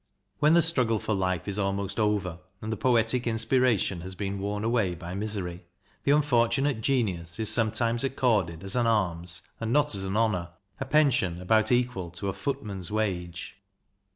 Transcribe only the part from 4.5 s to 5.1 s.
away